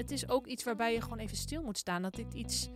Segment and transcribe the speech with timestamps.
[0.00, 2.02] het is ook iets waarbij je gewoon even stil moet staan.
[2.02, 2.68] Dat dit iets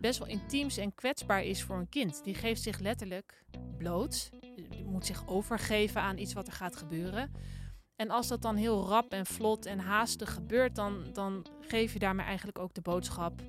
[0.00, 2.24] best wel intiems en kwetsbaar is voor een kind.
[2.24, 3.44] Die geeft zich letterlijk
[3.78, 4.30] bloot.
[4.70, 7.32] Die moet zich overgeven aan iets wat er gaat gebeuren.
[7.96, 11.98] En als dat dan heel rap en vlot en haastig gebeurt, dan, dan geef je
[11.98, 13.40] daarmee eigenlijk ook de boodschap: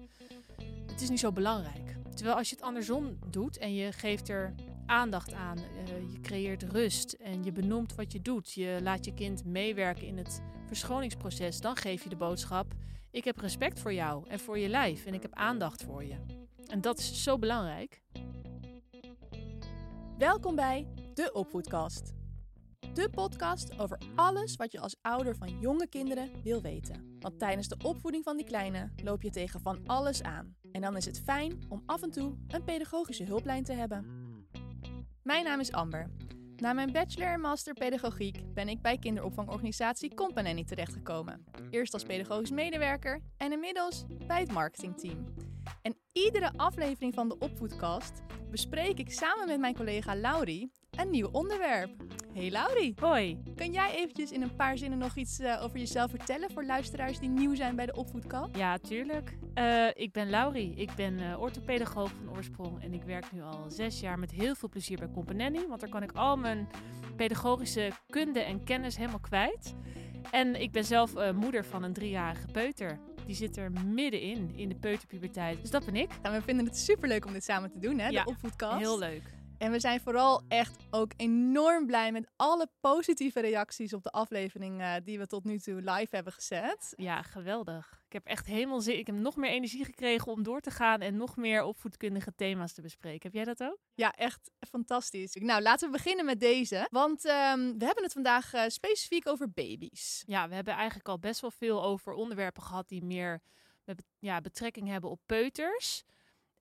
[0.87, 1.95] het is niet zo belangrijk.
[2.15, 4.53] Terwijl als je het andersom doet en je geeft er
[4.85, 9.13] aandacht aan, uh, je creëert rust en je benoemt wat je doet, je laat je
[9.13, 12.73] kind meewerken in het verschoningsproces, dan geef je de boodschap:
[13.13, 16.15] ik heb respect voor jou en voor je lijf en ik heb aandacht voor je.
[16.67, 18.01] En dat is zo belangrijk.
[20.17, 22.13] Welkom bij de Opvoedkast.
[22.93, 27.17] De podcast over alles wat je als ouder van jonge kinderen wil weten.
[27.19, 30.55] Want tijdens de opvoeding van die kleine loop je tegen van alles aan.
[30.71, 34.05] En dan is het fijn om af en toe een pedagogische hulplijn te hebben.
[35.23, 36.09] Mijn naam is Amber.
[36.63, 41.45] Na mijn bachelor en master pedagogiek ben ik bij kinderopvangorganisatie Companany terechtgekomen.
[41.69, 45.33] Eerst als pedagogisch medewerker en inmiddels bij het marketingteam.
[45.81, 51.29] En iedere aflevering van de Opvoedkast bespreek ik samen met mijn collega Laurie een nieuw
[51.31, 51.91] onderwerp.
[52.33, 52.93] Hey Laurie.
[52.99, 53.37] Hoi.
[53.55, 57.19] Kan jij eventjes in een paar zinnen nog iets uh, over jezelf vertellen voor luisteraars
[57.19, 58.55] die nieuw zijn bij de Opvoedkast?
[58.55, 59.37] Ja, tuurlijk.
[59.55, 60.73] Uh, ik ben Laurie.
[60.75, 64.55] Ik ben uh, orthopedagoog van oorsprong en ik werk nu al zes jaar met heel
[64.55, 66.67] veel plezier bij Companelli, want daar kan ik al mijn
[67.15, 69.75] pedagogische kunde en kennis helemaal kwijt.
[70.31, 72.99] En ik ben zelf moeder van een driejarige peuter.
[73.25, 75.61] Die zit er middenin, in de peuterpuberteit.
[75.61, 76.11] Dus dat ben ik.
[76.21, 78.09] En we vinden het superleuk om dit samen te doen, hè?
[78.09, 78.79] De opvoedkast.
[78.79, 79.41] heel leuk.
[79.63, 84.81] En we zijn vooral echt ook enorm blij met alle positieve reacties op de aflevering
[84.81, 86.93] uh, die we tot nu toe live hebben gezet.
[86.95, 88.01] Ja, geweldig.
[88.05, 88.97] Ik heb echt helemaal zin.
[88.97, 92.73] Ik heb nog meer energie gekregen om door te gaan en nog meer opvoedkundige thema's
[92.73, 93.21] te bespreken.
[93.21, 93.77] Heb jij dat ook?
[93.93, 95.35] Ja, echt fantastisch.
[95.35, 96.87] Nou, laten we beginnen met deze.
[96.89, 100.23] Want um, we hebben het vandaag uh, specifiek over baby's.
[100.25, 103.41] Ja, we hebben eigenlijk al best wel veel over onderwerpen gehad die meer
[103.83, 106.03] met, ja, betrekking hebben op peuters.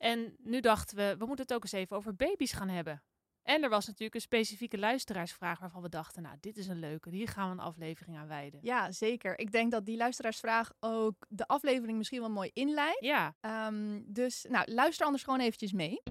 [0.02, 3.02] En nu dachten we, we moeten het ook eens even over baby's gaan hebben.
[3.42, 7.10] En er was natuurlijk een specifieke luisteraarsvraag waarvan we dachten, nou, dit is een leuke,
[7.10, 8.60] hier gaan we een aflevering aan wijden.
[8.62, 9.38] Ja, zeker.
[9.38, 13.04] Ik denk dat die luisteraarsvraag ook de aflevering misschien wel mooi inleidt.
[13.04, 13.34] Ja.
[13.68, 16.02] Um, dus, nou, luister anders gewoon eventjes mee.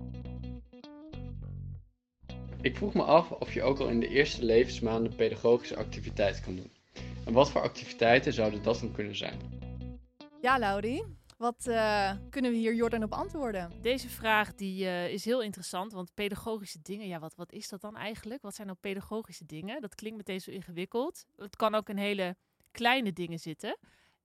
[2.61, 6.55] Ik vroeg me af of je ook al in de eerste levensmaanden pedagogische activiteiten kan
[6.55, 6.71] doen.
[7.25, 9.39] En wat voor activiteiten zouden dat dan kunnen zijn?
[10.41, 11.03] Ja, Laurie.
[11.41, 13.81] Wat uh, kunnen we hier Jordan op antwoorden?
[13.81, 17.81] Deze vraag die, uh, is heel interessant, want pedagogische dingen, ja, wat, wat is dat
[17.81, 18.41] dan eigenlijk?
[18.41, 19.81] Wat zijn nou pedagogische dingen?
[19.81, 21.25] Dat klinkt meteen zo ingewikkeld.
[21.35, 22.35] Het kan ook in hele
[22.71, 23.77] kleine dingen zitten.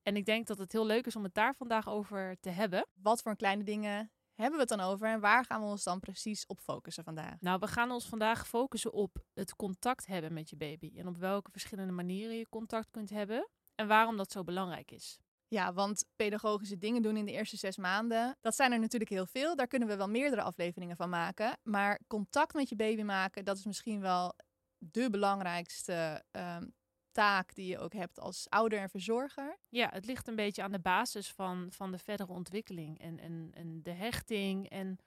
[0.02, 2.86] En ik denk dat het heel leuk is om het daar vandaag over te hebben.
[2.94, 6.00] Wat voor kleine dingen hebben we het dan over en waar gaan we ons dan
[6.00, 7.40] precies op focussen vandaag?
[7.40, 10.92] Nou, we gaan ons vandaag focussen op het contact hebben met je baby.
[10.96, 15.20] En op welke verschillende manieren je contact kunt hebben en waarom dat zo belangrijk is.
[15.48, 19.26] Ja, want pedagogische dingen doen in de eerste zes maanden, dat zijn er natuurlijk heel
[19.26, 19.56] veel.
[19.56, 21.58] Daar kunnen we wel meerdere afleveringen van maken.
[21.62, 24.34] Maar contact met je baby maken, dat is misschien wel
[24.78, 26.74] de belangrijkste um,
[27.12, 29.58] taak die je ook hebt als ouder en verzorger.
[29.68, 33.50] Ja, het ligt een beetje aan de basis van, van de verdere ontwikkeling en, en,
[33.54, 34.98] en de hechting en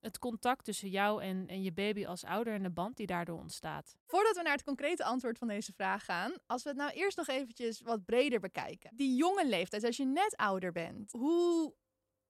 [0.00, 3.38] het contact tussen jou en, en je baby als ouder en de band die daardoor
[3.38, 3.96] ontstaat.
[4.06, 7.16] Voordat we naar het concrete antwoord van deze vraag gaan, als we het nou eerst
[7.16, 8.90] nog eventjes wat breder bekijken.
[8.94, 11.74] Die jonge leeftijd, als je net ouder bent, hoe,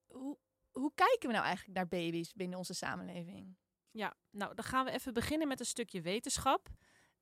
[0.07, 0.39] hoe,
[0.71, 3.57] hoe kijken we nou eigenlijk naar baby's binnen onze samenleving?
[3.91, 6.69] Ja, nou dan gaan we even beginnen met een stukje wetenschap.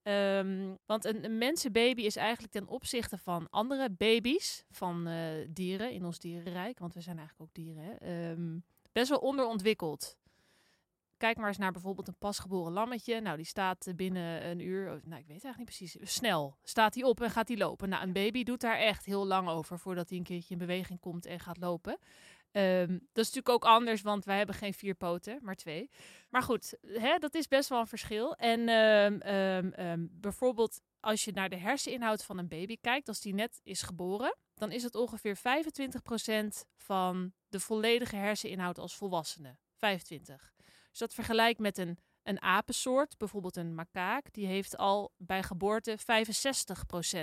[0.02, 5.92] Um, want een, een, mensenbaby is eigenlijk ten opzichte van andere baby's van uh, dieren
[5.92, 10.16] in ons dierenrijk, want we zijn eigenlijk ook dieren, hè, um, best wel onderontwikkeld.
[11.24, 13.20] Kijk maar eens naar bijvoorbeeld een pasgeboren lammetje.
[13.20, 17.04] Nou, die staat binnen een uur, nou, ik weet eigenlijk niet precies, snel staat hij
[17.04, 17.88] op en gaat hij lopen.
[17.88, 21.00] Nou, een baby doet daar echt heel lang over voordat hij een keertje in beweging
[21.00, 21.92] komt en gaat lopen.
[21.92, 25.90] Um, dat is natuurlijk ook anders, want wij hebben geen vier poten, maar twee.
[26.30, 28.34] Maar goed, hè, dat is best wel een verschil.
[28.34, 29.22] En um,
[29.78, 33.82] um, bijvoorbeeld als je naar de herseninhoud van een baby kijkt, als die net is
[33.82, 35.40] geboren, dan is het ongeveer 25%
[36.76, 39.56] van de volledige herseninhoud als volwassene.
[39.76, 40.53] 25.
[40.94, 45.98] Dus dat vergelijkt met een, een apensoort, bijvoorbeeld een makaak, die heeft al bij geboorte
[45.98, 46.02] 65%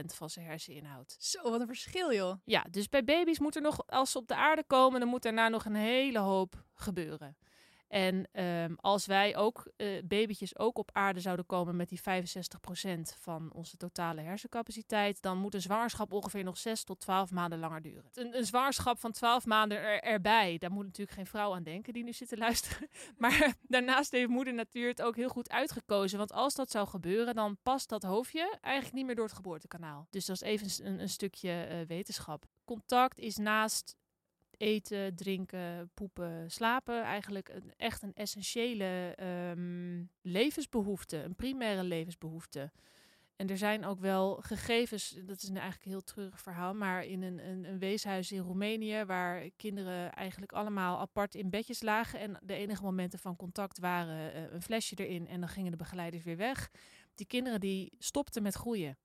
[0.06, 1.16] van zijn herseninhoud.
[1.20, 2.34] Zo, wat een verschil joh.
[2.46, 5.22] Ja, dus bij baby's moet er nog, als ze op de aarde komen, dan moet
[5.22, 7.38] daarna nog een hele hoop gebeuren.
[7.92, 13.16] En ehm, als wij ook, uh, babytjes ook op aarde zouden komen met die 65%
[13.20, 17.82] van onze totale hersencapaciteit, dan moet een zwangerschap ongeveer nog 6 tot 12 maanden langer
[17.82, 18.10] duren.
[18.14, 21.94] Een, een zwangerschap van 12 maanden er, erbij, daar moet natuurlijk geen vrouw aan denken
[21.94, 22.88] die nu zit te luisteren.
[23.18, 26.18] Maar daarnaast heeft moeder natuur het ook heel goed uitgekozen.
[26.18, 30.08] Want als dat zou gebeuren, dan past dat hoofdje eigenlijk niet meer door het geboortekanaal.
[30.10, 32.46] Dus dat is even een, een stukje uh, wetenschap.
[32.66, 33.96] Contact is naast
[34.62, 37.04] eten, drinken, poepen, slapen.
[37.04, 39.16] Eigenlijk een, echt een essentiële
[39.56, 42.72] um, levensbehoefte, een primaire levensbehoefte.
[43.36, 47.22] En er zijn ook wel gegevens, dat is een eigenlijk heel treurig verhaal, maar in
[47.22, 52.38] een, een, een, weeshuis in Roemenië, waar kinderen eigenlijk allemaal apart in bedjes lagen en
[52.44, 56.24] de enige momenten van contact waren uh, een flesje erin en dan gingen de begeleiders
[56.24, 56.72] weer weg.
[57.16, 58.98] Die kinderen die stopten met groeien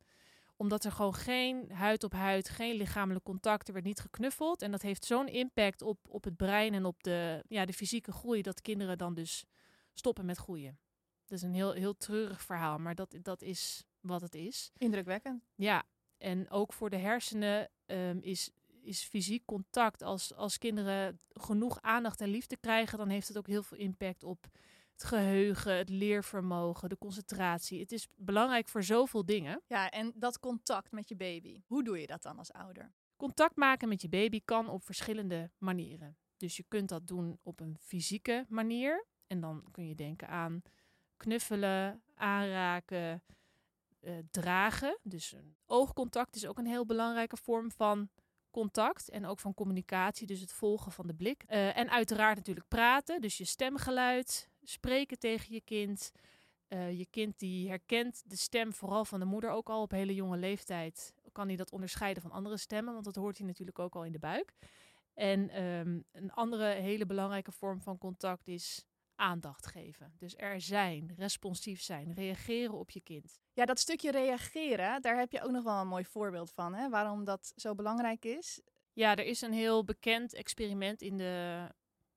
[0.57, 4.63] omdat er gewoon geen huid op huid, geen lichamelijk contact, er werd niet geknuffeld.
[4.63, 8.13] En dat heeft zo'n impact op, op het brein en op de, ja, de fysieke
[8.13, 9.45] groei, dat kinderen dan dus
[9.93, 10.79] stoppen met groeien.
[11.27, 14.71] Dat is een heel, heel treurig verhaal, maar dat, dat is wat het is.
[14.77, 15.43] Indrukwekkend.
[15.55, 15.85] Ja,
[16.19, 18.51] en ook voor de hersenen um, is,
[18.83, 20.03] is fysiek contact.
[20.03, 24.25] Als, als kinderen genoeg aandacht en liefde krijgen, dan heeft het ook heel veel impact
[24.25, 24.47] op
[24.97, 27.81] het geheugen, het leervermogen, de concentratie.
[27.81, 29.63] Het is belangrijk voor zoveel dingen.
[29.67, 31.63] Ja, en dat contact met je baby.
[31.67, 32.93] Hoe doe je dat dan als ouder?
[33.17, 36.17] Contact maken met je baby kan op verschillende manieren.
[36.37, 39.07] Dus je kunt dat doen op een fysieke manier.
[39.27, 40.63] En dan kun je denken aan
[41.17, 43.23] knuffelen, aanraken,
[44.01, 44.99] uh, dragen.
[45.03, 45.35] Dus
[45.67, 48.09] oogcontact is ook een heel belangrijke vorm van
[48.51, 51.45] contact en ook van communicatie, dus het volgen van de blik.
[51.49, 56.13] Uh, en uiteraard natuurlijk praten, dus je stemgeluid, spreken tegen je kind.
[56.69, 60.15] Uh, je kind die herkent de stem vooral van de moeder ook al op hele
[60.15, 61.15] jonge leeftijd.
[61.33, 64.13] Kan hij dat onderscheiden van andere stemmen, want dat hoort hij natuurlijk ook al in
[64.13, 64.53] de buik.
[65.15, 68.85] En um, een andere hele belangrijke vorm van contact is
[69.15, 70.13] aandacht geven.
[70.19, 73.39] Dus er zijn, responsief zijn, reageren op je kind.
[73.53, 76.89] Ja, dat stukje reageren, daar heb je ook nog wel een mooi voorbeeld van, hè?
[76.89, 78.61] waarom dat zo belangrijk is.
[78.93, 81.67] Ja, er is een heel bekend experiment in de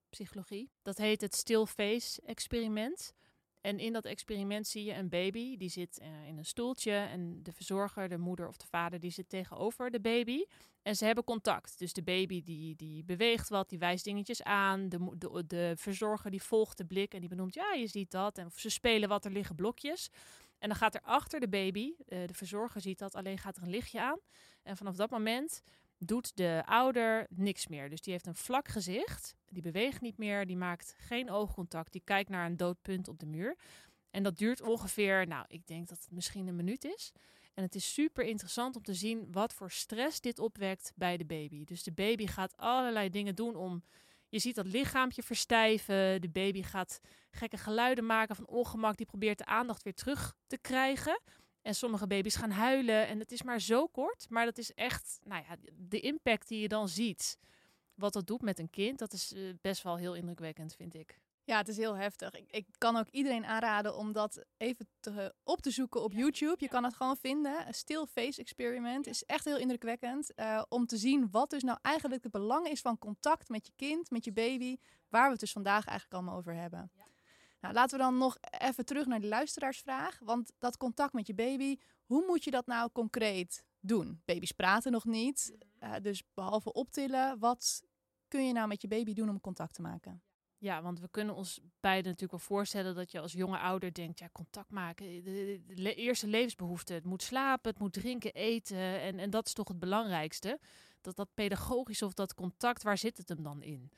[0.10, 0.72] psychologie.
[0.82, 3.14] Dat heet het still face experiment.
[3.62, 7.44] En in dat experiment zie je een baby die zit uh, in een stoeltje en
[7.44, 10.44] de verzorger, de moeder of de vader, die zit tegenover de baby.
[10.82, 11.80] En ze hebben contact.
[11.80, 14.90] Dus de baby die, die beweegt wat, die wijst dingetjes aan.
[14.90, 18.38] De, de, de verzorger die volgt de blik en die benoemt, ja, je ziet dat.
[18.38, 20.10] En ze spelen wat, er liggen blokjes.
[20.58, 23.64] En dan gaat er achter de baby, uh, de verzorger ziet dat, alleen gaat er
[23.64, 24.20] een lichtje aan.
[24.64, 25.62] En vanaf dat moment
[26.00, 27.90] doet de ouder niks meer.
[27.90, 32.02] Dus die heeft een vlak gezicht, die beweegt niet meer, die maakt geen oogcontact, die
[32.04, 33.58] kijkt naar een dood punt op de muur.
[34.10, 37.12] En dat duurt ongeveer, nou, ik denk dat het misschien een minuut is.
[37.54, 41.26] En het is super interessant om te zien wat voor stress dit opwekt bij de
[41.26, 41.64] baby.
[41.64, 43.84] Dus de baby gaat allerlei dingen doen om.
[44.30, 46.22] Je ziet dat lichaampje verstijven.
[46.22, 47.00] De baby gaat
[47.32, 48.98] gekke geluiden maken van ongemak.
[48.98, 51.22] Die probeert de aandacht weer terug te krijgen.
[51.70, 53.08] En sommige baby's gaan huilen.
[53.08, 54.26] En het is maar zo kort.
[54.30, 57.38] Maar dat is echt, nou ja, de impact die je dan ziet.
[57.94, 61.20] Wat dat doet met een kind, dat is uh, best wel heel indrukwekkend, vind ik.
[61.44, 62.34] Ja, het is heel heftig.
[62.34, 66.56] Ik, ik kan ook iedereen aanraden om dat even te, op te zoeken op YouTube.
[66.58, 67.68] Je kan het gewoon vinden.
[67.68, 70.32] Een still face experiment is echt heel indrukwekkend.
[70.36, 73.74] Uh, om te zien wat dus nou eigenlijk het belang is van contact met je
[73.76, 74.78] kind, met je baby.
[75.10, 76.92] Waar we het dus vandaag eigenlijk allemaal over hebben.
[77.60, 80.20] Nou, laten we dan nog even terug naar de luisteraarsvraag.
[80.24, 84.22] Want dat contact met je baby, hoe moet je dat nou concreet doen?
[84.26, 85.58] Baby's praten nog niet.
[85.84, 87.84] Uh, dus behalve optillen, wat
[88.28, 90.22] kun je nou met je baby doen om contact te maken?
[90.58, 94.20] Ja, want we kunnen ons beiden natuurlijk wel voorstellen dat je als jonge ouder denkt,
[94.20, 96.94] ja, contact maken, de, de eerste levensbehoefte.
[96.94, 100.60] Het moet slapen, het moet drinken, eten en, en dat is toch het belangrijkste.
[101.02, 103.92] Dat dat pedagogisch of dat contact, waar zit het hem dan in?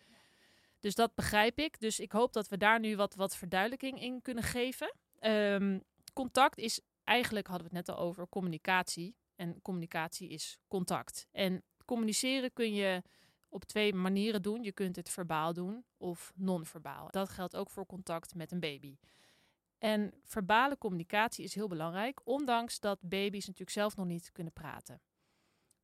[0.81, 1.79] Dus dat begrijp ik.
[1.79, 4.93] Dus ik hoop dat we daar nu wat, wat verduidelijking in kunnen geven.
[5.21, 5.83] Um,
[6.13, 9.15] contact is eigenlijk, hadden we het net al over, communicatie.
[9.35, 11.27] En communicatie is contact.
[11.31, 13.03] En communiceren kun je
[13.49, 14.63] op twee manieren doen.
[14.63, 17.07] Je kunt het verbaal doen of non-verbaal.
[17.11, 18.97] Dat geldt ook voor contact met een baby.
[19.77, 25.01] En verbale communicatie is heel belangrijk, ondanks dat baby's natuurlijk zelf nog niet kunnen praten.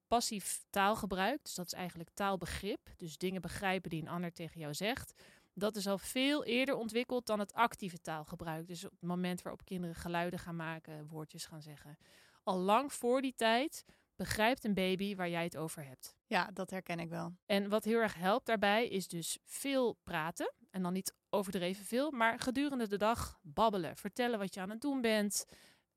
[0.07, 4.73] Passief taalgebruik, dus dat is eigenlijk taalbegrip, dus dingen begrijpen die een ander tegen jou
[4.73, 5.13] zegt,
[5.53, 8.67] dat is al veel eerder ontwikkeld dan het actieve taalgebruik.
[8.67, 11.97] Dus op het moment waarop kinderen geluiden gaan maken, woordjes gaan zeggen.
[12.43, 13.85] Al lang voor die tijd
[14.15, 16.15] begrijpt een baby waar jij het over hebt.
[16.25, 17.33] Ja, dat herken ik wel.
[17.45, 20.53] En wat heel erg helpt daarbij is dus veel praten.
[20.69, 23.95] En dan niet overdreven veel, maar gedurende de dag babbelen.
[23.95, 25.45] Vertellen wat je aan het doen bent.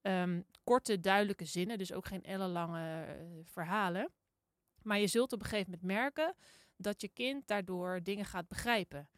[0.03, 4.11] Um, korte, duidelijke zinnen, dus ook geen ellenlange uh, verhalen.
[4.83, 6.35] Maar je zult op een gegeven moment merken
[6.77, 9.09] dat je kind daardoor dingen gaat begrijpen.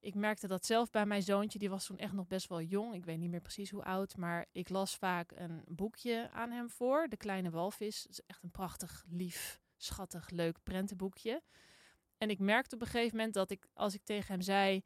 [0.00, 1.58] ik merkte dat zelf bij mijn zoontje.
[1.58, 2.94] Die was toen echt nog best wel jong.
[2.94, 4.16] Ik weet niet meer precies hoe oud.
[4.16, 7.08] Maar ik las vaak een boekje aan hem voor.
[7.08, 8.06] De Kleine Walvis.
[8.06, 11.42] Is echt een prachtig, lief, schattig, leuk prentenboekje.
[12.18, 14.82] En ik merkte op een gegeven moment dat ik, als ik tegen hem zei...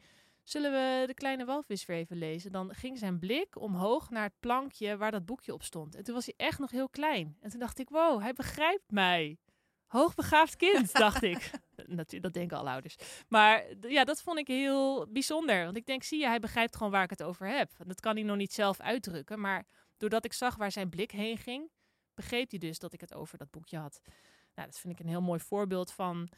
[0.49, 2.53] Zullen we de kleine walvis weer even lezen?
[2.53, 5.95] Dan ging zijn blik omhoog naar het plankje waar dat boekje op stond.
[5.95, 7.37] En toen was hij echt nog heel klein.
[7.41, 9.39] En toen dacht ik, wow, hij begrijpt mij.
[9.87, 11.51] Hoogbegaafd kind, dacht ik.
[11.87, 12.97] Natuurlijk, dat denken alle ouders.
[13.29, 15.65] Maar ja, dat vond ik heel bijzonder.
[15.65, 17.71] Want ik denk, zie je, hij begrijpt gewoon waar ik het over heb.
[17.87, 19.41] Dat kan hij nog niet zelf uitdrukken.
[19.41, 21.71] Maar doordat ik zag waar zijn blik heen ging,
[22.15, 24.01] begreep hij dus dat ik het over dat boekje had.
[24.55, 26.29] Nou, dat vind ik een heel mooi voorbeeld van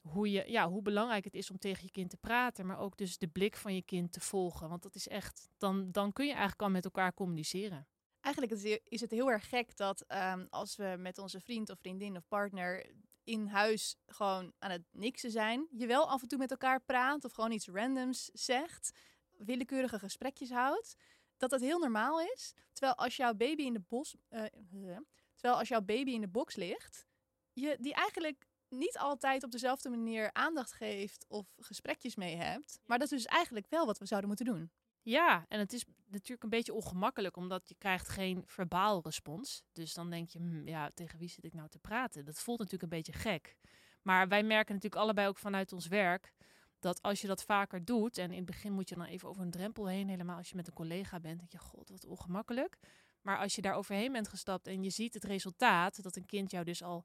[0.00, 2.66] hoe, je, ja, hoe belangrijk het is om tegen je kind te praten.
[2.66, 4.68] Maar ook dus de blik van je kind te volgen.
[4.68, 7.86] Want dat is echt, dan, dan kun je eigenlijk al met elkaar communiceren.
[8.20, 12.16] Eigenlijk is het heel erg gek dat um, als we met onze vriend of vriendin
[12.16, 12.90] of partner
[13.24, 17.24] in huis gewoon aan het niksen zijn, je wel af en toe met elkaar praat
[17.24, 18.90] of gewoon iets randoms zegt,
[19.36, 20.96] willekeurige gesprekjes houdt,
[21.36, 22.54] dat dat heel normaal is.
[22.72, 24.44] Terwijl als jouw baby in de bos, uh,
[25.34, 27.06] terwijl als jouw baby in de box ligt,
[27.52, 32.80] je die eigenlijk niet altijd op dezelfde manier aandacht geeft of gesprekjes mee hebt.
[32.84, 34.70] Maar dat is dus eigenlijk wel wat we zouden moeten doen.
[35.02, 39.62] Ja, en het is natuurlijk een beetje ongemakkelijk, omdat je krijgt geen verbaal respons.
[39.72, 42.24] Dus dan denk je, hm, ja, tegen wie zit ik nou te praten?
[42.24, 43.56] Dat voelt natuurlijk een beetje gek.
[44.02, 46.32] Maar wij merken natuurlijk allebei ook vanuit ons werk
[46.78, 49.42] dat als je dat vaker doet, en in het begin moet je dan even over
[49.42, 52.78] een drempel heen, helemaal als je met een collega bent, denk je, god, wat ongemakkelijk.
[53.22, 56.50] Maar als je daar overheen bent gestapt en je ziet het resultaat, dat een kind
[56.50, 57.04] jou dus al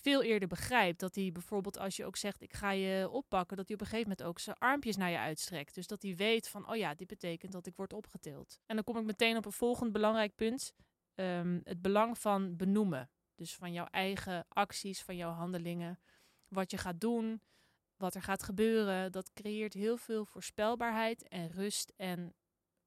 [0.00, 1.00] veel eerder begrijpt.
[1.00, 3.88] Dat hij bijvoorbeeld als je ook zegt ik ga je oppakken, dat hij op een
[3.88, 5.74] gegeven moment ook zijn armpjes naar je uitstrekt.
[5.74, 8.60] Dus dat hij weet van oh ja, dit betekent dat ik word opgetild.
[8.66, 10.72] En dan kom ik meteen op een volgend belangrijk punt.
[11.14, 13.10] Ehm, het belang van benoemen.
[13.34, 16.00] Dus van jouw eigen acties, van jouw handelingen.
[16.48, 17.42] Wat je gaat doen,
[17.96, 19.12] wat er gaat gebeuren.
[19.12, 22.34] Dat creëert heel veel voorspelbaarheid en rust en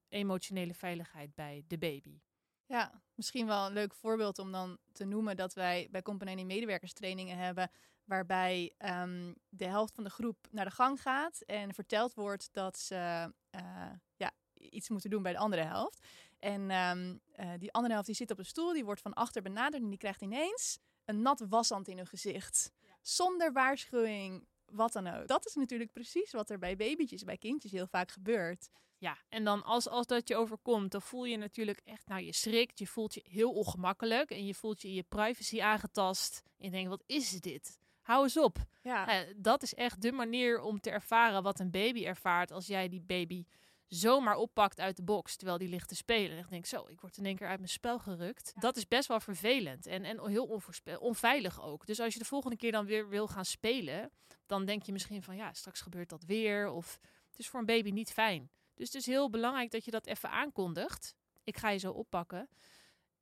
[0.07, 2.21] emotionele veiligheid bij de baby.
[2.65, 7.37] Ja, misschien wel een leuk voorbeeld om dan te noemen dat wij bij Company medewerkerstrainingen
[7.37, 7.71] hebben.
[8.03, 12.77] Waarbij um, de helft van de groep naar de gang gaat en verteld wordt dat
[12.77, 16.07] ze uh, ja, iets moeten doen bij de andere helft.
[16.39, 19.41] En um, uh, die andere helft die zit op een stoel, die wordt van achter
[19.41, 22.71] benaderd en die krijgt ineens een nat washand in hun gezicht.
[22.79, 22.95] Ja.
[23.01, 25.27] Zonder waarschuwing, wat dan ook.
[25.27, 28.69] Dat is natuurlijk precies wat er bij babytjes, bij kindjes heel vaak gebeurt.
[29.03, 32.33] Ja, en dan als, als dat je overkomt, dan voel je natuurlijk echt, nou je
[32.33, 36.41] schrikt, je voelt je heel ongemakkelijk en je voelt je in je privacy aangetast.
[36.57, 37.79] En je denkt, wat is dit?
[38.01, 38.57] Hou eens op.
[38.81, 39.25] Ja.
[39.25, 42.89] Uh, dat is echt de manier om te ervaren wat een baby ervaart als jij
[42.89, 43.45] die baby
[43.87, 46.37] zomaar oppakt uit de box terwijl die ligt te spelen.
[46.37, 48.53] En ik denk zo, ik word in één keer uit mijn spel gerukt.
[48.59, 50.61] Dat is best wel vervelend en, en heel
[50.99, 51.85] onveilig ook.
[51.85, 54.11] Dus als je de volgende keer dan weer wil gaan spelen,
[54.45, 56.69] dan denk je misschien van ja, straks gebeurt dat weer.
[56.69, 58.49] Of het is voor een baby niet fijn.
[58.73, 61.15] Dus het is heel belangrijk dat je dat even aankondigt.
[61.43, 62.49] Ik ga je zo oppakken.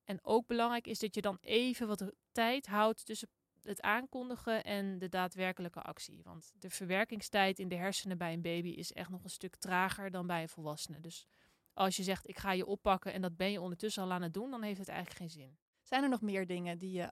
[0.03, 3.29] En ook belangrijk is dat je dan even wat tijd houdt tussen
[3.61, 6.23] het aankondigen en de daadwerkelijke actie.
[6.23, 10.11] Want de verwerkingstijd in de hersenen bij een baby is echt nog een stuk trager
[10.11, 10.99] dan bij een volwassene.
[10.99, 11.25] Dus
[11.73, 14.33] als je zegt ik ga je oppakken en dat ben je ondertussen al aan het
[14.33, 15.57] doen, dan heeft het eigenlijk geen zin.
[15.81, 17.11] Zijn er nog meer dingen die je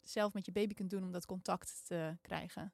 [0.00, 2.72] zelf met je baby kunt doen om dat contact te krijgen?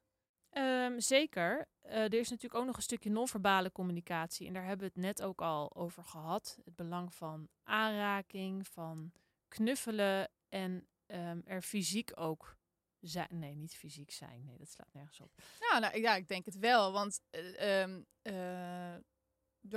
[0.51, 1.67] Um, zeker.
[1.85, 4.47] Uh, er is natuurlijk ook nog een stukje non-verbale communicatie.
[4.47, 6.59] En daar hebben we het net ook al over gehad.
[6.65, 9.11] Het belang van aanraking, van
[9.47, 12.57] knuffelen en um, er fysiek ook
[12.99, 13.39] zijn.
[13.39, 14.45] Nee, niet fysiek zijn.
[14.45, 15.31] Nee, dat slaat nergens op.
[15.59, 16.91] Nou, nou ja, ik denk het wel.
[16.91, 18.95] Want uh, um, uh,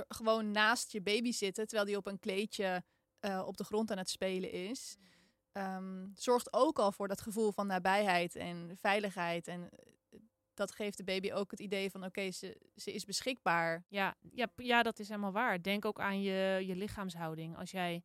[0.07, 2.83] gewoon naast je baby zitten terwijl die op een kleedje
[3.45, 4.97] op de grond aan het spelen is.
[5.53, 9.47] Um, zorgt ook al voor dat gevoel van nabijheid en veiligheid.
[9.47, 9.69] En
[10.53, 13.83] dat geeft de baby ook het idee van oké, ze, ze is beschikbaar.
[13.87, 15.61] Ja, ja, ja, dat is helemaal waar.
[15.61, 17.57] Denk ook aan je, je lichaamshouding.
[17.57, 18.03] Als jij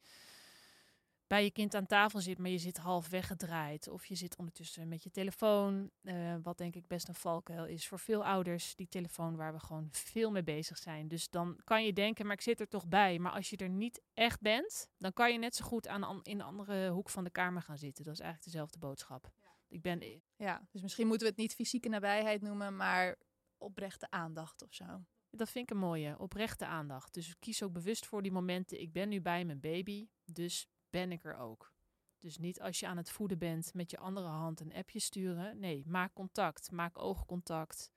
[1.27, 3.89] bij je kind aan tafel zit, maar je zit half weggedraaid.
[3.89, 5.91] Of je zit ondertussen met je telefoon.
[6.03, 8.75] Uh, wat denk ik best een valkuil is voor veel ouders.
[8.75, 11.09] Die telefoon waar we gewoon veel mee bezig zijn.
[11.09, 13.19] Dus dan kan je denken, maar ik zit er toch bij.
[13.19, 16.39] Maar als je er niet echt bent, dan kan je net zo goed aan, in
[16.39, 18.05] de andere hoek van de kamer gaan zitten.
[18.05, 19.31] Dat is eigenlijk dezelfde boodschap.
[19.69, 20.23] Ik ben...
[20.37, 23.19] Ja, dus misschien moeten we het niet fysieke nabijheid noemen, maar
[23.59, 25.05] oprechte aandacht of zo.
[25.31, 27.15] Dat vind ik een mooie, oprechte aandacht.
[27.15, 28.81] Dus kies ook bewust voor die momenten.
[28.81, 31.75] Ik ben nu bij mijn baby, dus ben ik er ook.
[32.21, 35.59] Dus niet als je aan het voeden bent met je andere hand een appje sturen.
[35.59, 37.91] Nee, maak contact, maak oogcontact.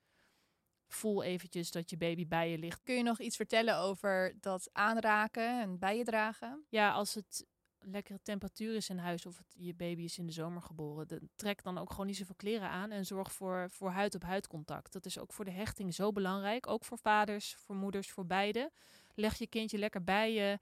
[0.86, 2.82] Voel eventjes dat je baby bij je ligt.
[2.82, 6.64] Kun je nog iets vertellen over dat aanraken en bij je dragen?
[6.68, 7.46] Ja, als het
[7.80, 11.30] lekkere temperatuur is in huis of je baby is in de zomer geboren.
[11.34, 14.92] Trek dan ook gewoon niet zoveel kleren aan en zorg voor, voor huid-op-huid contact.
[14.92, 16.66] Dat is ook voor de hechting zo belangrijk.
[16.66, 18.70] Ook voor vaders, voor moeders, voor beide.
[19.14, 20.58] Leg je kindje lekker bij je.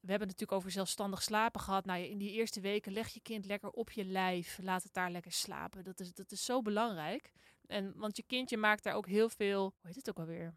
[0.00, 1.84] We hebben het natuurlijk over zelfstandig slapen gehad.
[1.84, 4.58] Nou, in die eerste weken leg je kind lekker op je lijf.
[4.62, 5.84] Laat het daar lekker slapen.
[5.84, 7.32] Dat is, dat is zo belangrijk.
[7.66, 9.60] En, want je kindje maakt daar ook heel veel...
[9.60, 10.54] Hoe heet het ook alweer?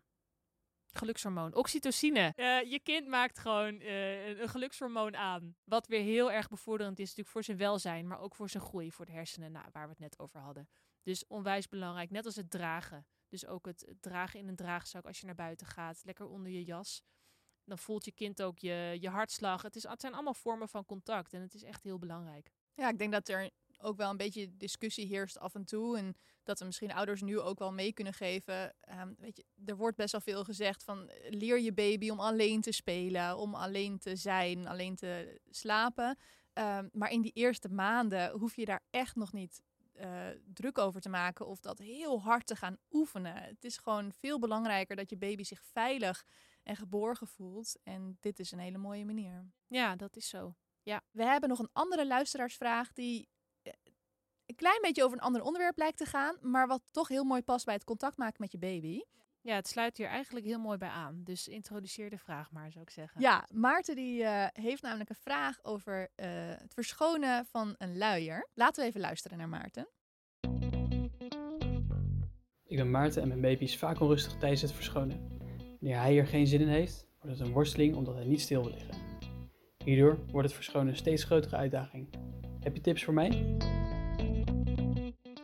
[0.91, 1.55] Gelukshormoon.
[1.55, 2.34] Oxytocine.
[2.36, 5.55] Uh, je kind maakt gewoon uh, een gelukshormoon aan.
[5.63, 8.08] Wat weer heel erg bevorderend is natuurlijk voor zijn welzijn.
[8.08, 9.51] Maar ook voor zijn groei, voor de hersenen.
[9.51, 10.69] Nou, waar we het net over hadden.
[11.03, 12.10] Dus onwijs belangrijk.
[12.10, 13.05] Net als het dragen.
[13.27, 16.01] Dus ook het, het dragen in een draagzak als je naar buiten gaat.
[16.03, 17.03] Lekker onder je jas
[17.69, 19.62] dan voelt je kind ook je, je hartslag.
[19.62, 22.51] Het, is, het zijn allemaal vormen van contact en het is echt heel belangrijk.
[22.74, 23.50] Ja, ik denk dat er
[23.81, 25.98] ook wel een beetje discussie heerst af en toe.
[25.98, 28.75] En dat we misschien ouders nu ook wel mee kunnen geven.
[29.01, 32.62] Um, weet je, er wordt best wel veel gezegd van leer je baby om alleen
[32.62, 36.17] te spelen, om alleen te zijn, alleen te slapen.
[36.53, 39.62] Um, maar in die eerste maanden hoef je daar echt nog niet
[40.00, 43.36] uh, druk over te maken of dat heel hard te gaan oefenen.
[43.36, 46.25] Het is gewoon veel belangrijker dat je baby zich veilig
[46.63, 47.75] en geborgen voelt.
[47.83, 49.45] En dit is een hele mooie manier.
[49.67, 50.55] Ja, dat is zo.
[50.83, 51.01] Ja.
[51.12, 53.38] We hebben nog een andere luisteraarsvraag die eh,
[54.50, 57.41] een klein beetje over een ander onderwerp lijkt te gaan, maar wat toch heel mooi
[57.41, 59.01] past bij het contact maken met je baby.
[59.41, 61.22] Ja, het sluit hier eigenlijk heel mooi bij aan.
[61.24, 63.22] Dus introduceer de vraag maar, zou ik zeggen.
[63.22, 66.25] Ja, Maarten die uh, heeft namelijk een vraag over uh,
[66.58, 68.48] het verschonen van een luier.
[68.53, 69.88] Laten we even luisteren naar Maarten.
[72.65, 75.38] Ik ben Maarten en mijn baby is vaak onrustig tijdens het verschonen.
[75.79, 78.63] Wanneer hij er geen zin in heeft, wordt het een worsteling omdat hij niet stil
[78.63, 78.96] wil liggen.
[79.84, 82.10] Hierdoor wordt het verschonen een steeds grotere uitdaging.
[82.60, 83.58] Heb je tips voor mij?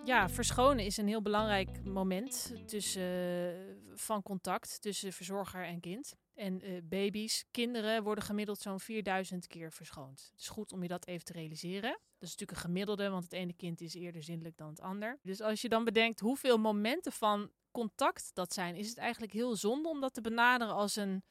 [0.06, 6.16] Ja, verschonen is een heel belangrijk moment tussen, uh, van contact tussen verzorger en kind.
[6.34, 10.30] En uh, baby's, kinderen worden gemiddeld zo'n 4000 keer verschoond.
[10.32, 11.90] Het is goed om je dat even te realiseren.
[11.92, 15.20] Dat is natuurlijk een gemiddelde, want het ene kind is eerder zindelijk dan het ander.
[15.22, 19.56] Dus als je dan bedenkt hoeveel momenten van contact dat zijn, is het eigenlijk heel
[19.56, 21.24] zonde om dat te benaderen als een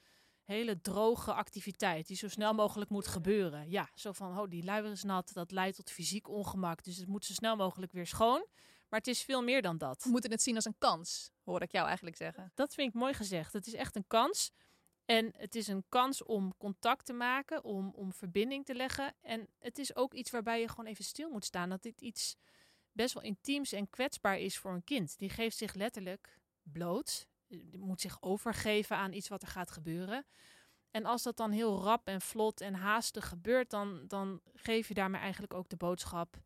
[0.44, 3.70] hele droge activiteit die zo snel mogelijk moet gebeuren.
[3.70, 7.08] Ja, zo van, oh, die luier is nat, dat leidt tot fysiek ongemak, dus het
[7.08, 8.46] moet zo snel mogelijk weer schoon.
[8.88, 10.04] Maar het is veel meer dan dat.
[10.04, 12.52] We moeten het zien als een kans, hoor ik jou eigenlijk zeggen.
[12.54, 13.52] Dat vind ik mooi gezegd.
[13.52, 14.50] Het is echt een kans.
[15.04, 19.14] En het is een kans om contact te maken, om, om verbinding te leggen.
[19.20, 21.68] En het is ook iets waarbij je gewoon even stil moet staan.
[21.68, 22.36] Dat dit iets
[22.92, 25.18] best wel intiems en kwetsbaar is voor een kind.
[25.18, 27.26] Die geeft zich letterlijk bloot.
[27.62, 30.26] Die moet zich overgeven aan iets wat er gaat gebeuren.
[30.90, 34.94] En als dat dan heel rap en vlot en haastig gebeurt, dan, dan geef je
[34.94, 36.36] daarmee eigenlijk ook de boodschap: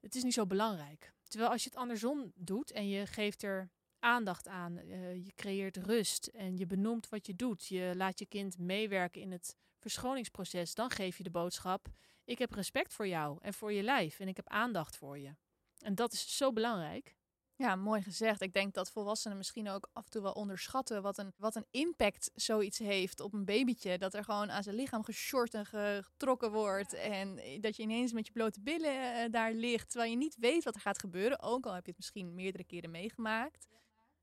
[0.00, 1.12] het is niet zo belangrijk.
[1.28, 5.76] Terwijl als je het andersom doet en je geeft er aandacht aan, uh, je creëert
[5.76, 10.74] rust en je benoemt wat je doet, je laat je kind meewerken in het verschoningsproces,
[10.74, 11.88] dan geef je de boodschap:
[12.24, 15.34] ik heb respect voor jou en voor je lijf en ik heb aandacht voor je.
[15.78, 17.16] En dat is zo belangrijk.
[17.56, 18.40] Ja, mooi gezegd.
[18.40, 21.66] Ik denk dat volwassenen misschien ook af en toe wel onderschatten wat een, wat een
[21.70, 23.98] impact zoiets heeft op een babytje.
[23.98, 26.92] Dat er gewoon aan zijn lichaam geshort en getrokken wordt.
[26.92, 30.64] En dat je ineens met je blote billen eh, daar ligt, terwijl je niet weet
[30.64, 31.42] wat er gaat gebeuren.
[31.42, 33.66] Ook al heb je het misschien meerdere keren meegemaakt.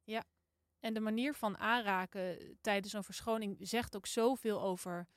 [0.03, 0.23] Ja,
[0.79, 5.07] en de manier van aanraken tijdens een verschoning zegt ook zoveel over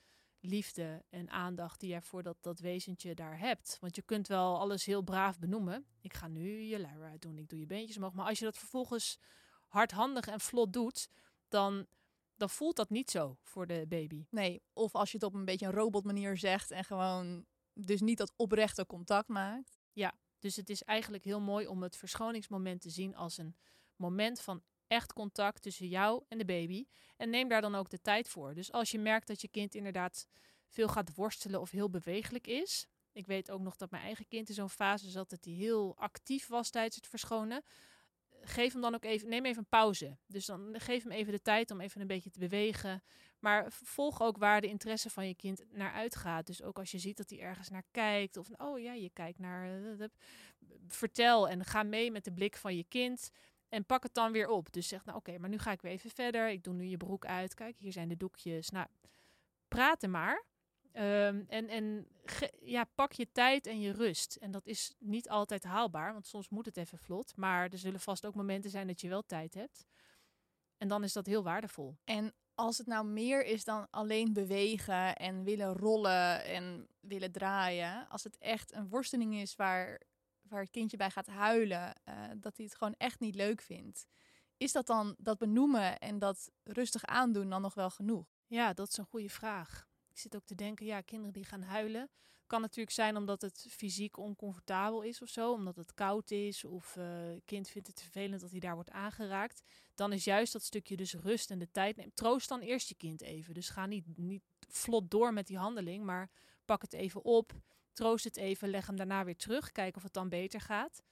[0.45, 3.77] liefde en aandacht die je voor dat, dat wezentje daar hebt.
[3.81, 5.87] Want je kunt wel alles heel braaf benoemen.
[6.01, 8.13] Ik ga nu je luier uit doen, ik doe je beentjes omhoog.
[8.13, 9.19] Maar als je dat vervolgens
[9.69, 11.09] hardhandig en vlot doet,
[11.49, 11.87] dan,
[12.37, 14.27] dan voelt dat niet zo voor de baby.
[14.31, 18.19] Nee, of als je het op een beetje een robotmanier zegt en gewoon dus niet
[18.19, 19.79] dat oprechte contact maakt.
[19.93, 23.57] Ja, dus het is eigenlijk heel mooi om het verschoningsmoment te zien als een
[23.97, 26.87] moment van echt contact tussen jou en de baby.
[27.17, 28.55] En neem daar dan ook de tijd voor.
[28.55, 30.27] Dus als je merkt dat je kind inderdaad
[30.69, 32.87] veel gaat worstelen of heel bewegelijk is.
[33.13, 35.97] Ik weet ook nog dat mijn eigen kind in zo'n fase zat dat hij heel
[35.97, 37.63] actief was tijdens het verschonen.
[38.41, 40.19] Geef hem dan ook even, neem even een pauze.
[40.27, 43.03] Dus dan geef hem even de tijd om even een beetje te bewegen.
[43.39, 46.47] Maar volg ook waar de interesse van je kind naar uitgaat.
[46.47, 48.37] Dus ook als je ziet dat hij ergens naar kijkt.
[48.37, 49.81] Of oh ja, je kijkt naar.
[49.81, 50.05] Uh,
[50.89, 53.31] vertel en ga mee met de blik van je kind.
[53.75, 54.73] En pak het dan weer op.
[54.73, 56.51] Dus zeg nou oké, maar nu ga ik weer even verder.
[56.51, 57.55] Ik doe nu je broek uit.
[57.55, 58.71] Kijk, hier zijn de doekjes.
[58.71, 58.87] Nou,
[59.69, 60.45] praten maar.
[60.93, 62.09] Um, en en
[62.61, 64.37] ja, pak je tijd en je rust.
[64.37, 67.37] En dat is niet altijd haalbaar, want soms moet het even vlot.
[67.37, 69.87] Maar er zullen vast ook momenten zijn dat je wel tijd hebt.
[70.79, 71.97] En dan is dat heel waardevol.
[72.05, 78.09] En als het nou meer is dan alleen bewegen en willen rollen en willen draaien.
[78.09, 80.01] Als het echt een worsteling is waar
[80.55, 84.07] waar het kindje bij gaat huilen, uh, dat hij het gewoon echt niet leuk vindt.
[84.57, 88.27] Is dat dan dat benoemen en dat rustig aandoen dan nog wel genoeg?
[88.47, 89.89] Ja, dat is een goede vraag.
[90.11, 92.11] Ik zit ook te denken, ja, kinderen die gaan huilen.
[92.47, 95.53] kan natuurlijk zijn omdat het fysiek oncomfortabel is of zo.
[95.53, 97.05] Omdat het koud is of uh,
[97.45, 99.63] kind vindt het vervelend dat hij daar wordt aangeraakt.
[99.95, 102.15] Dan is juist dat stukje dus rust en de tijd nemen.
[102.15, 103.55] Troost dan eerst je kind even.
[103.55, 106.31] Dus ga niet, niet vlot door met die handeling, maar
[106.65, 107.53] pak het even op.
[107.95, 109.73] Troost het even, leg hem daarna weer terug.
[109.73, 111.03] Kijk of het dan beter gaat.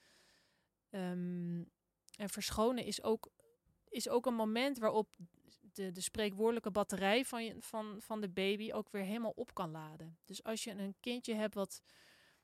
[0.90, 1.70] Um,
[2.16, 3.32] en verschonen is ook,
[3.88, 5.16] is ook een moment waarop
[5.60, 9.70] de, de spreekwoordelijke batterij van, je, van, van de baby ook weer helemaal op kan
[9.70, 10.18] laden.
[10.24, 11.82] Dus als je een kindje hebt wat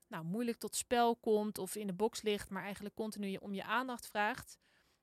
[0.07, 3.65] nou, moeilijk tot spel komt of in de box ligt, maar eigenlijk continu om je
[3.65, 4.59] aandacht vraagt,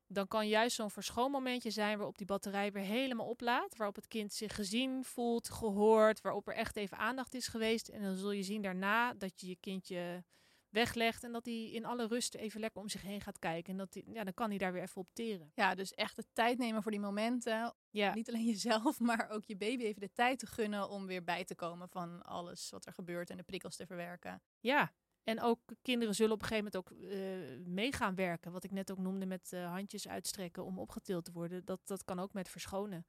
[0.07, 3.75] dan kan juist zo'n verschoonmomentje zijn waarop die batterij weer helemaal oplaadt.
[3.75, 7.87] Waarop het kind zich gezien voelt, gehoord, waarop er echt even aandacht is geweest.
[7.87, 10.23] En dan zul je zien daarna dat je je kindje
[10.69, 13.71] weglegt en dat hij in alle rust even lekker om zich heen gaat kijken.
[13.71, 15.51] En dat hij, ja, dan kan hij daar weer even op teren.
[15.53, 17.75] Ja, dus echt de tijd nemen voor die momenten.
[17.89, 18.13] Ja.
[18.13, 21.43] Niet alleen jezelf, maar ook je baby even de tijd te gunnen om weer bij
[21.43, 24.41] te komen van alles wat er gebeurt en de prikkels te verwerken.
[24.59, 24.93] Ja,
[25.25, 28.51] en ook kinderen zullen op een gegeven moment ook uh, mee gaan werken.
[28.51, 31.65] Wat ik net ook noemde met uh, handjes uitstrekken om opgetild te worden.
[31.65, 33.05] Dat, dat kan ook met verschonen.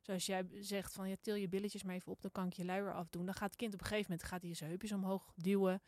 [0.00, 2.64] Zoals jij zegt van ja, til je billetjes maar even op, dan kan ik je
[2.64, 3.24] luier afdoen.
[3.24, 5.82] Dan gaat het kind op een gegeven moment gaat hij zijn heupjes omhoog duwen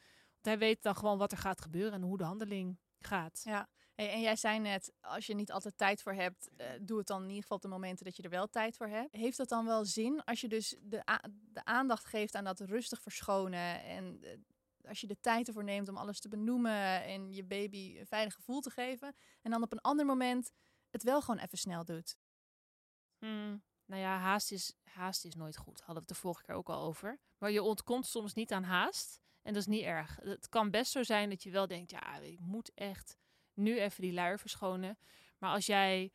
[0.48, 3.40] hij weet dan gewoon wat er gaat gebeuren en hoe de handeling gaat.
[3.44, 7.06] Ja, en jij zei net, als je niet altijd tijd voor hebt, uh, doe het
[7.06, 9.14] dan in ieder geval op de momenten dat je er wel tijd voor hebt.
[9.14, 11.02] Heeft dat dan wel zin als je dus de,
[11.52, 14.20] de aandacht geeft aan dat rustig verschonen en
[14.88, 18.34] als je de tijd ervoor neemt om alles te benoemen en je baby een veilig
[18.34, 20.50] gevoel te geven en dan op een ander moment
[20.90, 22.16] het wel gewoon even snel doet?
[23.18, 23.62] Hmm.
[23.84, 25.78] Nou ja, haast is, haast is nooit goed.
[25.78, 27.20] Hadden we het de vorige keer ook al over.
[27.38, 29.20] Maar je ontkomt soms niet aan haast.
[29.42, 30.18] En dat is niet erg.
[30.22, 33.16] Het kan best zo zijn dat je wel denkt, ja, ik moet echt
[33.54, 34.98] nu even die luier verschonen.
[35.38, 36.12] Maar als jij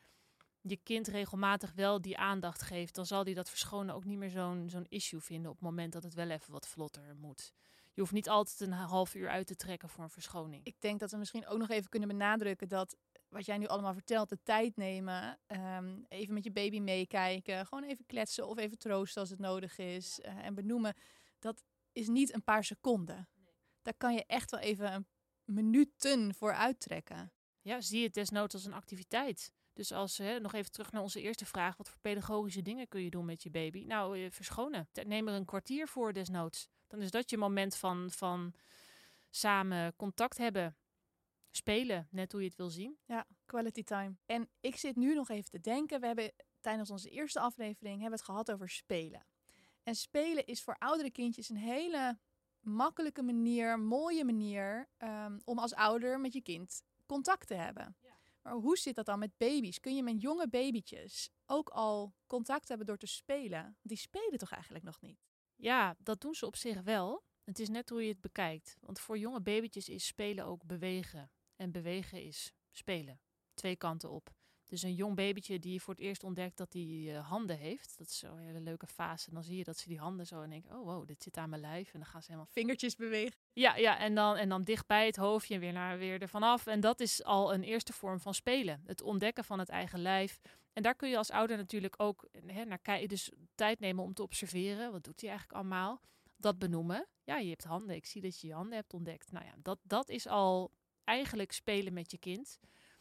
[0.61, 4.29] je kind regelmatig wel die aandacht geeft, dan zal die dat verschonen ook niet meer
[4.29, 7.53] zo'n zo'n issue vinden op het moment dat het wel even wat vlotter moet.
[7.93, 10.65] Je hoeft niet altijd een half uur uit te trekken voor een verschoning.
[10.65, 12.95] Ik denk dat we misschien ook nog even kunnen benadrukken dat
[13.29, 17.83] wat jij nu allemaal vertelt, de tijd nemen, ehm, even met je baby meekijken, gewoon
[17.83, 20.93] even kletsen of even troosten als het nodig is uh, en benoemen.
[21.39, 23.29] Dat is niet een paar seconden.
[23.81, 25.05] Daar kan je echt wel even een
[25.45, 27.33] minuten voor uittrekken.
[27.61, 29.51] Ja, zie je het desnoods als een activiteit.
[29.73, 33.01] Dus als hè, nog even terug naar onze eerste vraag: wat voor pedagogische dingen kun
[33.01, 33.85] je doen met je baby?
[33.85, 34.89] Nou, eh, verschonen.
[35.05, 36.67] Neem er een kwartier voor desnoods.
[36.93, 38.53] Dan is dat je moment van, van
[39.29, 40.77] samen contact hebben.
[41.51, 42.97] Spelen, net hoe je het wil zien.
[43.05, 44.15] Ja, quality time.
[44.25, 45.99] En ik zit nu nog even te denken.
[45.99, 49.25] We hebben tijdens onze eerste aflevering hebben het gehad over spelen.
[49.83, 52.19] En spelen is voor oudere kindjes een hele
[52.59, 57.95] makkelijke manier, mooie manier um, om als ouder met je kind contact te hebben.
[57.99, 58.17] Ja.
[58.41, 59.79] Maar hoe zit dat dan met baby's?
[59.79, 63.77] Kun je met jonge babytjes ook al contact hebben door te spelen?
[63.81, 65.31] Die spelen toch eigenlijk nog niet?
[65.63, 67.23] Ja, dat doen ze op zich wel.
[67.43, 68.77] Het is net hoe je het bekijkt.
[68.79, 71.31] Want voor jonge babytjes is spelen ook bewegen.
[71.55, 73.19] En bewegen is spelen.
[73.53, 74.33] Twee kanten op.
[74.65, 77.97] Dus een jong babytje die voor het eerst ontdekt dat hij uh, handen heeft.
[77.97, 79.27] Dat is zo'n hele leuke fase.
[79.27, 81.37] En dan zie je dat ze die handen zo en denken, oh wow, dit zit
[81.37, 81.93] aan mijn lijf.
[81.93, 82.51] En dan gaan ze helemaal...
[82.51, 83.37] Vingertjes bewegen.
[83.53, 86.67] Ja, ja en, dan, en dan dicht bij het hoofdje weer, naar, weer ervan af.
[86.67, 88.83] En dat is al een eerste vorm van spelen.
[88.85, 90.39] Het ontdekken van het eigen lijf.
[90.73, 93.07] En daar kun je als ouder natuurlijk ook hè, naar kijken.
[93.07, 94.91] Dus tijd nemen om te observeren.
[94.91, 96.01] Wat doet hij eigenlijk allemaal?
[96.35, 97.07] Dat benoemen.
[97.23, 97.95] Ja, je hebt handen.
[97.95, 99.31] Ik zie dat je je handen hebt ontdekt.
[99.31, 100.71] Nou ja, dat, dat is al
[101.03, 102.59] eigenlijk spelen met je kind.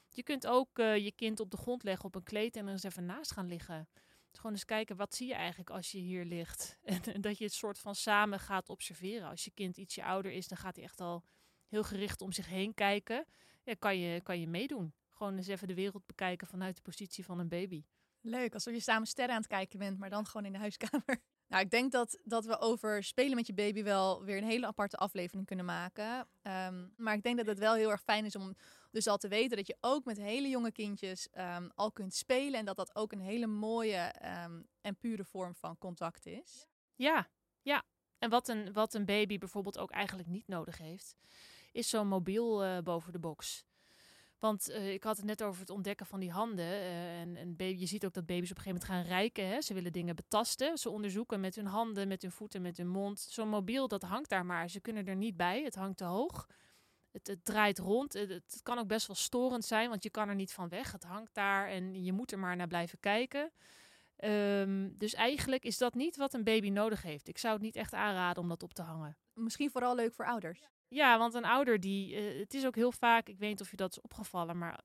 [0.08, 2.72] Je kunt ook uh, je kind op de grond leggen op een kleed en er
[2.72, 3.88] eens even naast gaan liggen.
[4.30, 6.78] Dus gewoon eens kijken, wat zie je eigenlijk als je hier ligt?
[6.82, 9.28] En, dat je het soort van samen gaat observeren.
[9.28, 11.24] Als je kind ietsje ouder is, dan gaat hij echt al
[11.68, 13.26] heel gericht om zich heen kijken.
[13.64, 14.94] Ja, kan je, kan je meedoen.
[15.22, 17.84] Gewoon eens even de wereld bekijken vanuit de positie van een baby.
[18.20, 21.20] Leuk, alsof je samen sterren aan het kijken bent, maar dan gewoon in de huiskamer.
[21.48, 24.66] Nou, ik denk dat, dat we over spelen met je baby wel weer een hele
[24.66, 26.28] aparte aflevering kunnen maken.
[26.42, 28.56] Um, maar ik denk dat het wel heel erg fijn is om
[28.90, 32.58] dus al te weten dat je ook met hele jonge kindjes um, al kunt spelen.
[32.58, 36.68] En dat dat ook een hele mooie um, en pure vorm van contact is.
[36.94, 37.30] Ja,
[37.62, 37.84] ja.
[38.18, 41.16] En wat een, wat een baby bijvoorbeeld ook eigenlijk niet nodig heeft,
[41.72, 43.64] is zo'n mobiel uh, boven de box.
[44.42, 46.64] Want uh, ik had het net over het ontdekken van die handen.
[46.64, 49.48] Uh, en, en baby, je ziet ook dat baby's op een gegeven moment gaan rijken.
[49.48, 49.60] Hè?
[49.60, 50.78] Ze willen dingen betasten.
[50.78, 53.20] Ze onderzoeken met hun handen, met hun voeten, met hun mond.
[53.20, 54.70] Zo'n mobiel, dat hangt daar maar.
[54.70, 55.62] Ze kunnen er niet bij.
[55.62, 56.48] Het hangt te hoog.
[57.10, 58.12] Het, het draait rond.
[58.12, 60.92] Het, het, kan ook best wel storend zijn, want je kan er niet van weg.
[60.92, 63.52] Het hangt daar en je moet er maar naar blijven kijken.
[64.24, 67.28] Um, dus eigenlijk is dat niet wat een baby nodig heeft.
[67.28, 69.16] Ik zou het niet echt aanraden om dat op te hangen.
[69.32, 70.70] Misschien vooral leuk voor ouders.
[70.92, 72.14] Ja, want een ouder die.
[72.34, 74.80] Uh, het is ook heel vaak, ik weet niet of je dat is opgevallen, maar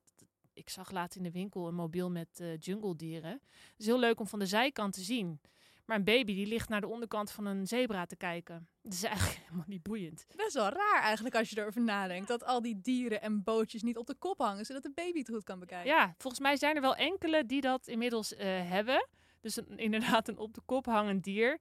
[0.52, 3.30] ik zag laat in de winkel een mobiel met uh, jungle dieren.
[3.30, 5.40] Het is heel leuk om van de zijkant te zien.
[5.84, 8.68] Maar een baby die ligt naar de onderkant van een zebra te kijken.
[8.82, 10.26] Dat is eigenlijk helemaal niet boeiend.
[10.36, 12.28] Best wel raar eigenlijk als je erover nadenkt.
[12.28, 15.28] Dat al die dieren en bootjes niet op de kop hangen, zodat de baby het
[15.28, 15.90] goed kan bekijken.
[15.90, 19.08] Ja, volgens mij zijn er wel enkele die dat inmiddels eh, hebben.
[19.40, 21.58] Dus een- inderdaad een op de kop hangend dier.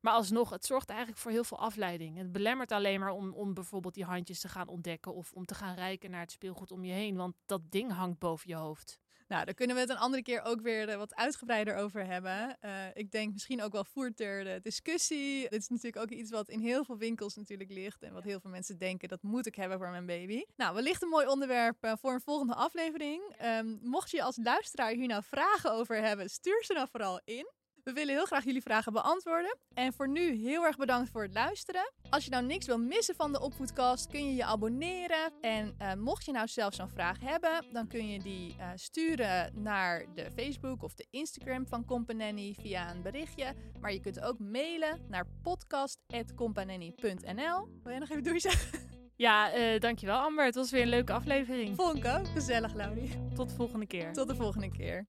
[0.00, 2.16] Maar alsnog, het zorgt eigenlijk voor heel veel afleiding.
[2.16, 5.14] Het belemmert alleen maar om, om bijvoorbeeld die handjes te gaan ontdekken.
[5.14, 7.16] Of om te gaan reiken naar het speelgoed om je heen.
[7.16, 8.98] Want dat ding hangt boven je hoofd.
[9.28, 12.56] Nou, daar kunnen we het een andere keer ook weer eh, wat uitgebreider over hebben.
[12.60, 15.48] Eh, ik denk misschien ook wel voert ter de discussie.
[15.48, 18.02] Dit is natuurlijk ook iets wat in heel veel winkels natuurlijk ligt.
[18.02, 20.44] En wat heel veel mensen denken, dat moet ik hebben voor mijn baby.
[20.56, 23.34] Nou, wellicht een mooi onderwerp eh, voor een volgende aflevering.
[23.38, 27.50] Ehm, mocht je als luisteraar hier nou vragen over hebben, stuur ze dan vooral in.
[27.88, 29.56] We willen heel graag jullie vragen beantwoorden.
[29.74, 31.92] En voor nu heel erg bedankt voor het luisteren.
[32.10, 35.32] Als je nou niks wil missen van de Opvoedcast, kun je je abonneren.
[35.40, 39.62] En eh, mocht je nou zelf zo'n vraag hebben, dan kun je die eh, sturen
[39.62, 43.54] naar de Facebook of de Instagram van Companany via een berichtje.
[43.80, 47.68] Maar je kunt ook mailen naar podcast.companany.nl.
[47.82, 48.80] Wil jij nog even doei zeggen?
[49.16, 50.44] Ja, eh, dankjewel Amber.
[50.44, 51.76] Het was weer een leuke aflevering.
[51.76, 52.28] Vond ik ook.
[52.28, 53.10] Gezellig, Laudie.
[53.34, 54.12] Tot de volgende keer.
[54.12, 55.06] Tot de volgende keer.